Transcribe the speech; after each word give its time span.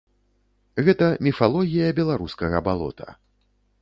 Гэта 0.87 1.09
міфалогія 1.27 1.91
беларускага 1.99 2.57
балота. 2.69 3.07